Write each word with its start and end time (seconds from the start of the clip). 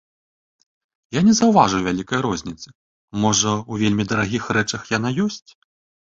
Я 1.17 1.21
не 1.27 1.33
заўважыў 1.39 1.83
вялікай 1.87 2.19
розніцы, 2.27 2.67
можа, 3.27 3.53
у 3.75 3.79
вельмі 3.83 4.03
дарагіх 4.15 4.43
рэчах 4.59 4.81
яна 4.97 5.09
ёсць. 5.29 5.49